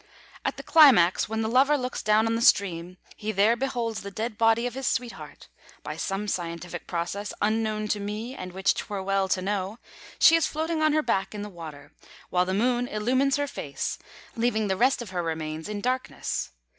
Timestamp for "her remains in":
15.11-15.81